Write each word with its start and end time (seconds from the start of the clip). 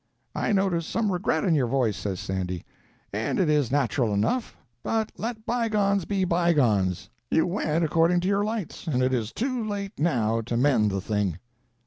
"I 0.33 0.51
notice 0.51 0.87
some 0.87 1.11
regret 1.11 1.43
in 1.43 1.53
your 1.53 1.67
voice," 1.67 1.95
says 1.95 2.19
Sandy, 2.19 2.65
"and 3.13 3.39
it 3.39 3.49
is 3.51 3.69
natural 3.71 4.15
enough; 4.15 4.57
but 4.81 5.11
let 5.15 5.45
bygones 5.45 6.05
be 6.05 6.23
bygones; 6.25 7.11
you 7.29 7.45
went 7.45 7.85
according 7.85 8.21
to 8.21 8.27
your 8.27 8.43
lights, 8.43 8.87
and 8.87 9.03
it 9.03 9.13
is 9.13 9.31
too 9.31 9.63
late 9.63 9.99
now 9.99 10.41
to 10.41 10.57
mend 10.57 10.89
the 10.89 11.01
thing." 11.01 11.37